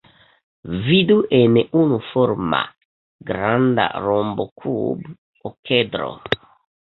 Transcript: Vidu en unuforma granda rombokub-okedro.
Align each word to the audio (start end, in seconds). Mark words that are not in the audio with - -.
Vidu 0.85 1.17
en 1.39 1.57
unuforma 1.81 2.61
granda 3.31 3.85
rombokub-okedro. 4.07 6.09